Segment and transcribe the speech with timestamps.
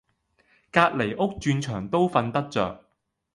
[0.71, 2.83] 隔離屋鑽牆都瞓得著